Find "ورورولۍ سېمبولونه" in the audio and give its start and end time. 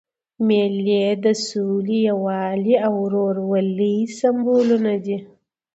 3.03-4.93